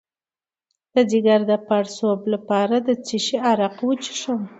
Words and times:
د 0.93 0.95
ځیګر 1.11 1.39
د 1.51 1.53
پړسوب 1.67 2.19
لپاره 2.33 2.75
د 2.87 2.89
څه 3.05 3.17
شي 3.25 3.37
عرق 3.49 3.75
وڅښم؟ 3.87 4.41